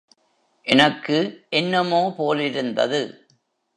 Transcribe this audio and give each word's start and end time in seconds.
எனக்கு 0.67 1.17
என்னமோ 1.49 2.13
போலிருந்தது. 2.17 3.01